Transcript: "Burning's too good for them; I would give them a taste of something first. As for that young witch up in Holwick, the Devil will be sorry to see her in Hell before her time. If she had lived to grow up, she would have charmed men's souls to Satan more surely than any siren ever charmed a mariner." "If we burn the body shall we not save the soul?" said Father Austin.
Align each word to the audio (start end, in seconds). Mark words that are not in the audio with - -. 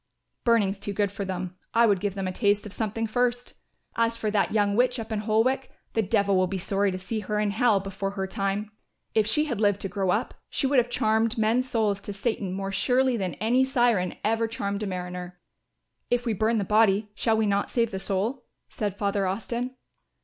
"Burning's 0.43 0.79
too 0.79 0.93
good 0.93 1.11
for 1.11 1.25
them; 1.25 1.55
I 1.75 1.85
would 1.85 1.99
give 1.99 2.15
them 2.15 2.27
a 2.27 2.31
taste 2.31 2.65
of 2.65 2.73
something 2.73 3.05
first. 3.05 3.53
As 3.95 4.17
for 4.17 4.31
that 4.31 4.51
young 4.51 4.75
witch 4.75 4.97
up 4.99 5.11
in 5.11 5.19
Holwick, 5.19 5.69
the 5.93 6.01
Devil 6.01 6.35
will 6.35 6.47
be 6.47 6.57
sorry 6.57 6.89
to 6.91 6.97
see 6.97 7.19
her 7.19 7.39
in 7.39 7.51
Hell 7.51 7.79
before 7.79 8.09
her 8.17 8.25
time. 8.25 8.71
If 9.13 9.27
she 9.27 9.45
had 9.45 9.61
lived 9.61 9.79
to 9.81 9.89
grow 9.89 10.09
up, 10.09 10.33
she 10.49 10.65
would 10.65 10.79
have 10.79 10.89
charmed 10.89 11.37
men's 11.37 11.69
souls 11.69 12.01
to 12.01 12.13
Satan 12.13 12.51
more 12.51 12.71
surely 12.71 13.15
than 13.15 13.35
any 13.35 13.63
siren 13.63 14.15
ever 14.23 14.47
charmed 14.47 14.81
a 14.81 14.87
mariner." 14.87 15.39
"If 16.09 16.25
we 16.25 16.33
burn 16.33 16.57
the 16.57 16.63
body 16.63 17.11
shall 17.13 17.37
we 17.37 17.45
not 17.45 17.69
save 17.69 17.91
the 17.91 17.99
soul?" 17.99 18.45
said 18.69 18.97
Father 18.97 19.27
Austin. 19.27 19.75